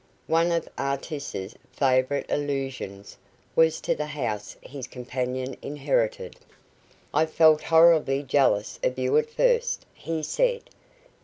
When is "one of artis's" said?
0.25-1.53